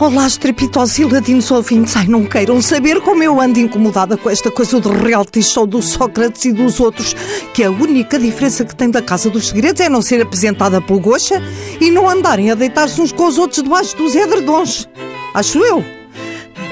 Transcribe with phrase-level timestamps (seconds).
[0.00, 1.96] Olá, estrepitosos e ladinos ouvintes.
[1.96, 5.82] Ai, não queiram saber como eu ando incomodada com esta coisa do reality show do
[5.82, 7.14] Sócrates e dos outros,
[7.52, 11.00] que a única diferença que tem da Casa dos Segredos é não ser apresentada pelo
[11.00, 11.42] Goxa
[11.80, 14.88] e não andarem a deitar-se uns com os outros debaixo dos edredons.
[15.34, 15.97] Acho eu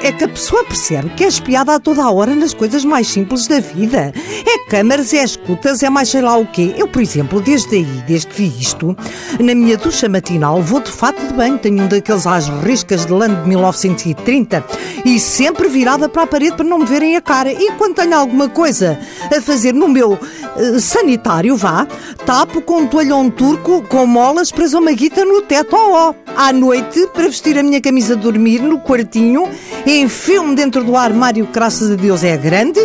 [0.02, 3.08] é que a pessoa percebe que é espiada a toda a hora nas coisas mais
[3.08, 4.12] simples da vida.
[4.46, 6.74] É câmaras, é escutas, é mais sei lá o quê.
[6.76, 8.96] Eu, por exemplo, desde aí, desde que vi isto,
[9.40, 11.58] na minha ducha matinal vou de fato de banho.
[11.58, 14.64] Tenho um daqueles às riscas de lã de 1930
[15.04, 17.52] e sempre virada para a parede para não me verem a cara.
[17.52, 18.98] E quando tenho alguma coisa
[19.34, 21.86] a fazer no meu uh, sanitário, vá,
[22.24, 25.74] tapo com um toalhão turco com molas preso uma guita no teto.
[25.76, 26.14] Oh, oh.
[26.36, 29.48] À noite, para vestir a minha camisa de dormir no quartinho,
[29.86, 32.80] enfio-me dentro do armário, graças a Deus é grande,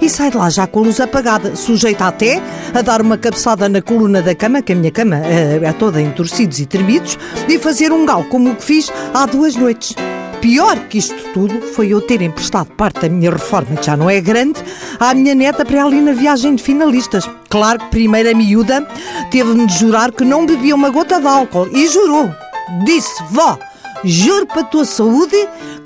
[0.00, 2.40] e saio de lá já com a luz apagada, sujeita até
[2.74, 6.00] a dar uma cabeçada na coluna da cama, que a minha cama é, é toda
[6.00, 9.94] em torcidos e tremidos, e fazer um gal como o que fiz há duas noites.
[10.40, 14.08] Pior que isto tudo foi eu ter emprestado parte da minha reforma, que já não
[14.08, 14.62] é grande,
[15.00, 17.28] à minha neta para ali na viagem de finalistas.
[17.48, 18.86] Claro que primeiro miúda
[19.30, 21.68] teve-me de jurar que não bebia uma gota de álcool.
[21.72, 22.30] E jurou.
[22.84, 23.58] Disse, vó,
[24.04, 25.36] juro para a tua saúde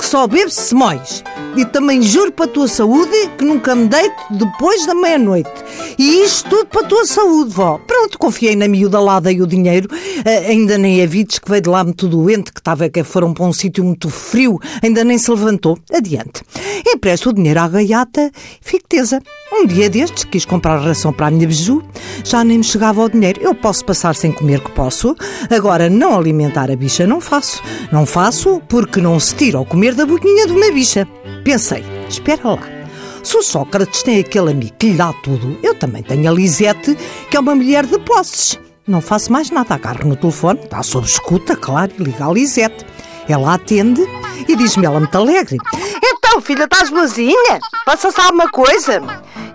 [0.01, 1.23] que só bebo semóis.
[1.57, 5.51] E também juro para a tua saúde que nunca me deito depois da meia-noite.
[5.99, 7.79] E isto tudo para a tua saúde, vó.
[7.87, 9.89] Pronto, confiei na miúda lá, dei o dinheiro.
[9.93, 13.35] Uh, ainda nem a vides que veio de lá muito doente, que estava que foram
[13.35, 15.79] para um sítio muito frio, ainda nem se levantou.
[15.93, 16.43] Adiante.
[16.87, 18.31] Empresto o dinheiro à gaiata,
[18.63, 19.21] fico tesa.
[19.53, 21.83] Um dia destes quis comprar ração para a minha biju,
[22.25, 23.41] já nem me chegava o dinheiro.
[23.43, 25.15] Eu posso passar sem comer que posso,
[25.51, 27.63] agora não alimentar a bicha não faço.
[27.93, 31.07] Não faço porque não se tira ao comer da boquinha de uma bicha.
[31.45, 32.81] Pensei, espera lá.
[33.23, 36.97] Se o Sócrates tem aquele amigo que lhe dá tudo, eu também tenho a Lisete,
[37.31, 38.59] que é uma mulher de posses.
[38.87, 42.85] Não faço mais nada, agarro no telefone, está sob escuta, claro, e liga a Lisete.
[43.29, 44.03] Ela atende
[44.49, 45.59] e diz-me ela muito alegre.
[46.03, 47.61] Então, filha, estás boazinha?
[47.85, 49.01] Passa-se alguma coisa?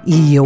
[0.05, 0.45] E eu,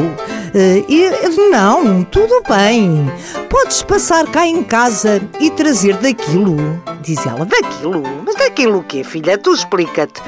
[0.54, 3.12] uh, não, tudo bem.
[3.50, 6.58] Podes passar cá em casa e trazer daquilo.
[7.02, 8.04] Diz ela, daquilo?
[8.26, 9.38] Mas daquilo o quê, filha?
[9.38, 10.22] Tu explica-te.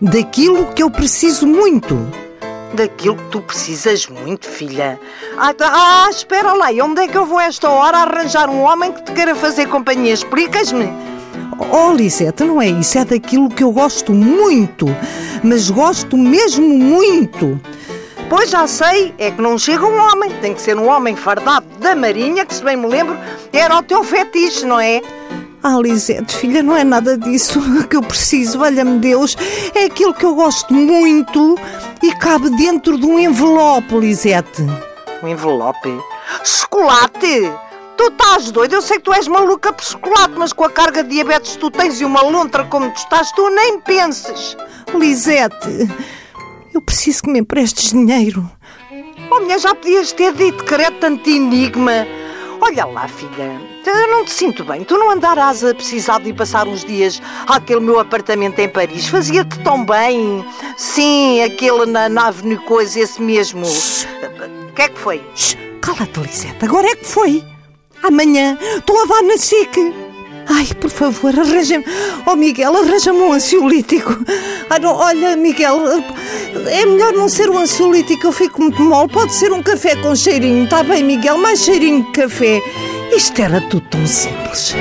[0.00, 1.96] Daquilo que eu preciso muito.
[2.74, 5.00] Daquilo que tu precisas muito, filha.
[5.38, 8.62] Ah, tá, ah, espera lá, e onde é que eu vou esta hora arranjar um
[8.62, 10.12] homem que te queira fazer companhia?
[10.12, 10.92] Explicas-me?
[11.58, 14.86] Oh, Lisete, não é isso, é daquilo que eu gosto muito,
[15.42, 17.58] mas gosto mesmo muito.
[18.28, 21.66] Pois já sei, é que não chega um homem, tem que ser um homem fardado
[21.78, 23.16] da marinha, que se bem me lembro,
[23.52, 25.00] era o teu fetiche, não é?
[25.62, 29.36] Ah, Lisete, filha, não é nada disso que eu preciso, valha-me Deus.
[29.74, 31.56] É aquilo que eu gosto muito
[32.02, 34.62] e cabe dentro de um envelope, Lisete.
[35.22, 36.00] Um envelope?
[36.44, 37.52] Chocolate!
[37.96, 38.74] Tu estás doido?
[38.74, 41.58] Eu sei que tu és maluca por chocolate, mas com a carga de diabetes que
[41.58, 44.56] tu tens e uma lontra como tu estás, tu nem penses.
[44.94, 45.88] Lisete,
[46.76, 48.50] eu preciso que me emprestes dinheiro.
[49.30, 52.06] Oh, mulher, já podias ter dito era tanto enigma.
[52.60, 54.84] Olha lá, filha, eu não te sinto bem.
[54.84, 59.08] Tu não andarás a precisar de ir passar uns dias àquele meu apartamento em Paris.
[59.08, 60.44] Fazia-te tão bem.
[60.76, 63.66] Sim, aquele na, na Avenue Coisa, esse mesmo.
[63.66, 65.22] O que é que foi?
[65.80, 67.42] Cala-te, Lisete, agora é que foi.
[68.02, 70.05] Amanhã estou a dar na SIC.
[70.48, 71.84] Ai, por favor, arranja-me.
[72.26, 74.16] Oh, Miguel, arranja-me um ansiolítico.
[74.70, 75.80] Ah, não, olha, Miguel,
[76.66, 79.08] é melhor não ser um ansiolítico, eu fico muito mal.
[79.08, 81.38] Pode ser um café com cheirinho, está bem, Miguel?
[81.38, 82.60] Mais cheirinho de café.
[83.14, 84.74] Isto era tudo tão simples.